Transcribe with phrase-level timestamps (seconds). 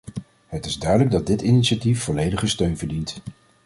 [0.47, 3.21] Het is duidelijk dat dit initiatief volledige steun verdient.